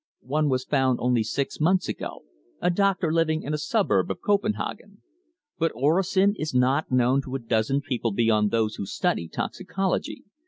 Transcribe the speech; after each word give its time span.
One 0.25 0.49
was 0.49 0.63
found 0.65 0.97
only 0.99 1.21
six 1.21 1.59
months 1.59 1.87
ago 1.87 2.23
a 2.59 2.71
doctor 2.71 3.13
living 3.13 3.43
in 3.43 3.53
a 3.53 3.57
suburb 3.59 4.09
of 4.09 4.19
Copenhagen. 4.19 5.03
But 5.59 5.73
orosin 5.75 6.33
is 6.39 6.55
not 6.55 6.91
known 6.91 7.21
to 7.21 7.35
a 7.35 7.39
dozen 7.39 7.81
people 7.81 8.11
beyond 8.11 8.49
those 8.49 8.77
who 8.77 8.87
study 8.87 9.27
toxicology. 9.27 10.23